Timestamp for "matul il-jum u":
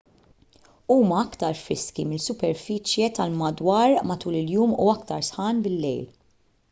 4.13-4.93